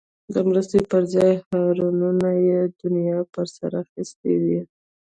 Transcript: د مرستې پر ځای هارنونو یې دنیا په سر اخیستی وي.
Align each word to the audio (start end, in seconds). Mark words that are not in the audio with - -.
د 0.33 0.35
مرستې 0.49 0.79
پر 0.91 1.03
ځای 1.13 1.31
هارنونو 1.47 2.29
یې 2.47 2.59
دنیا 2.81 3.19
په 3.33 3.41
سر 3.55 3.71
اخیستی 3.83 4.33
وي. 4.43 4.59